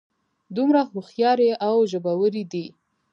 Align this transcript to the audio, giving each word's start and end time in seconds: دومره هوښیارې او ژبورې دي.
دومره 0.55 0.81
هوښیارې 0.91 1.49
او 1.67 1.75
ژبورې 1.91 2.43
دي. 2.51 2.65